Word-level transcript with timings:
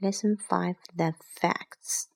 Lesson 0.00 0.36
5 0.36 0.76
The 0.94 1.14
Facts 1.40 2.06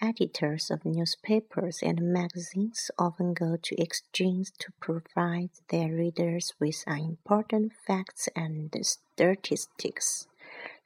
Editors 0.00 0.72
of 0.72 0.84
newspapers 0.84 1.78
and 1.84 2.12
magazines 2.12 2.90
often 2.98 3.32
go 3.32 3.56
to 3.62 3.80
extremes 3.80 4.50
to 4.58 4.72
provide 4.80 5.50
their 5.68 5.94
readers 5.94 6.52
with 6.58 6.82
important 6.88 7.74
facts 7.86 8.28
and 8.34 8.74
statistics. 8.82 10.26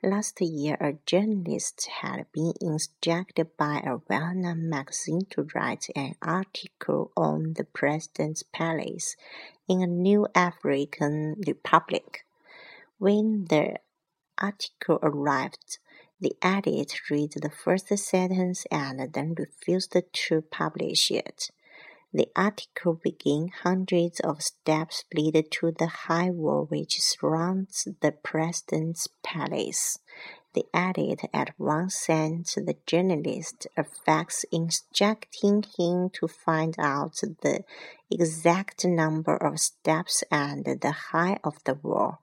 Last 0.03 0.43
year, 0.43 0.77
a 0.79 0.99
journalist 1.07 1.89
had 2.03 2.27
been 2.33 2.53
instructed 2.61 3.57
by 3.57 3.81
a 3.83 3.97
well 4.11 4.35
known 4.35 4.69
magazine 4.69 5.25
to 5.31 5.49
write 5.55 5.87
an 5.97 6.17
article 6.21 7.13
on 7.17 7.55
the 7.55 7.65
President's 7.65 8.43
Palace 8.43 9.17
in 9.67 9.81
a 9.81 9.87
new 9.87 10.27
African 10.35 11.43
republic. 11.47 12.27
When 12.99 13.47
the 13.47 13.79
article 14.43 14.99
arrived, 15.03 15.79
the 16.21 16.37
editor 16.43 16.99
read 17.11 17.33
the 17.33 17.51
first 17.51 17.97
sentence 17.97 18.67
and 18.71 19.13
then 19.13 19.35
refused 19.39 19.97
to 20.13 20.43
publish 20.43 21.11
it. 21.11 21.51
The 22.15 22.29
article 22.37 22.95
begins 22.95 23.53
hundreds 23.63 24.21
of 24.21 24.43
steps 24.43 25.05
lead 25.15 25.51
to 25.51 25.73
the 25.73 25.87
high 25.87 26.29
wall 26.29 26.67
which 26.67 27.01
surrounds 27.01 27.89
the 28.03 28.13
president's 28.13 29.09
palace. 29.23 29.99
The 30.53 30.67
editor 30.75 31.29
at 31.33 31.59
once 31.59 31.95
sent 31.95 32.49
the 32.49 32.77
journalist 32.87 33.67
a 33.79 33.85
fax 33.85 34.45
instructing 34.53 35.65
him 35.79 36.11
to 36.11 36.29
find 36.29 36.77
out 36.79 37.15
the 37.15 37.65
exact 38.11 38.85
number 38.85 39.35
of 39.35 39.59
steps 39.59 40.23
and 40.31 40.67
the 40.67 40.93
height 41.13 41.41
of 41.43 41.65
the 41.65 41.75
wall. 41.83 42.21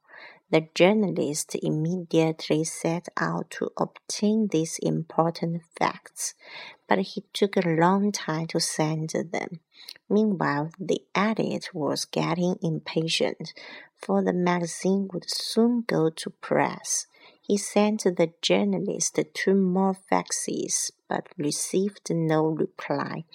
The 0.52 0.68
journalist 0.74 1.56
immediately 1.62 2.64
set 2.64 3.08
out 3.18 3.52
to 3.52 3.70
obtain 3.78 4.48
these 4.48 4.80
important 4.80 5.62
facts, 5.78 6.34
but 6.88 7.00
he 7.00 7.24
took 7.34 7.56
a 7.56 7.70
long 7.70 8.12
time 8.12 8.48
to 8.48 8.60
send 8.60 9.10
them. 9.10 9.60
Meanwhile, 10.10 10.72
the 10.80 11.04
editor 11.14 11.70
was 11.74 12.06
getting 12.06 12.58
impatient, 12.64 13.54
for 13.96 14.24
the 14.24 14.34
magazine 14.34 15.08
would 15.14 15.30
soon 15.30 15.84
go 15.86 16.10
to 16.10 16.30
press. 16.32 17.06
He 17.42 17.58
sent 17.58 18.04
the 18.04 18.34
journalist 18.42 19.20
two 19.34 19.56
more 19.56 19.96
faxes, 20.12 20.92
but 21.08 21.28
received 21.38 22.10
no 22.12 22.46
reply. 22.46 23.26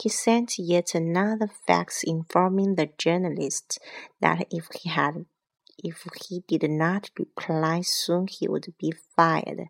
He 0.00 0.08
sent 0.08 0.58
yet 0.58 0.94
another 0.94 1.48
fax 1.66 2.02
informing 2.02 2.74
the 2.74 2.90
journalist 2.98 3.78
that 4.20 4.46
if 4.50 4.68
he 4.74 4.88
had 4.88 5.26
if 5.82 6.06
he 6.26 6.40
did 6.46 6.68
not 6.70 7.10
reply 7.18 7.82
soon, 7.82 8.26
he 8.26 8.48
would 8.48 8.72
be 8.78 8.92
fired. 9.16 9.68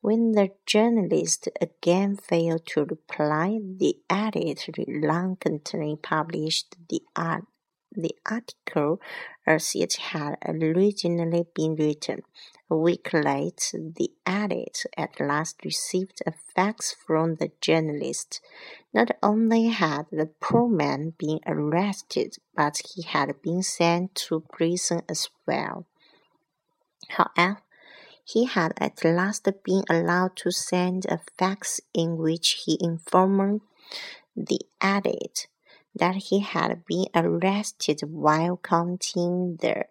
When 0.00 0.32
the 0.32 0.50
journalist 0.66 1.48
again 1.60 2.16
failed 2.16 2.66
to 2.66 2.84
reply, 2.84 3.58
the 3.62 3.96
editor 4.10 4.72
reluctantly 4.76 5.96
published 5.96 6.76
the 6.88 7.02
art 7.16 7.44
the 7.96 8.14
article 8.28 9.00
as 9.46 9.72
it 9.74 9.94
had 9.94 10.36
originally 10.46 11.46
been 11.54 11.76
written. 11.76 12.22
A 12.70 12.76
week 12.76 13.12
later, 13.12 13.78
the 13.94 14.10
editor 14.24 14.88
at 14.96 15.20
last 15.20 15.64
received 15.64 16.22
a 16.26 16.32
fax 16.32 16.92
from 16.92 17.34
the 17.34 17.52
journalist. 17.60 18.40
Not 18.92 19.10
only 19.22 19.68
had 19.68 20.06
the 20.10 20.30
poor 20.40 20.66
man 20.66 21.12
been 21.18 21.40
arrested, 21.46 22.36
but 22.56 22.80
he 22.94 23.02
had 23.02 23.42
been 23.42 23.62
sent 23.62 24.14
to 24.26 24.40
prison 24.50 25.02
as 25.10 25.28
well. 25.46 25.84
However, 27.10 27.60
he 28.24 28.46
had 28.46 28.72
at 28.78 29.04
last 29.04 29.46
been 29.62 29.84
allowed 29.90 30.34
to 30.36 30.50
send 30.50 31.04
a 31.04 31.20
fax 31.38 31.82
in 31.92 32.16
which 32.16 32.62
he 32.64 32.78
informed 32.80 33.60
the 34.34 34.60
editor 34.80 35.48
that 35.94 36.16
he 36.16 36.40
had 36.40 36.84
been 36.86 37.06
arrested 37.14 38.00
while 38.02 38.56
counting 38.56 39.56
the 39.56 39.84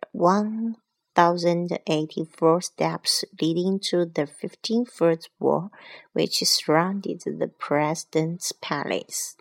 1084 1.15 2.61
steps 2.61 3.23
leading 3.41 3.79
to 3.79 4.05
the 4.05 4.25
15 4.25 4.85
foot 4.85 5.29
wall 5.39 5.71
which 6.13 6.39
surrounded 6.39 7.21
the 7.25 7.47
president's 7.47 8.51
palace. 8.51 9.35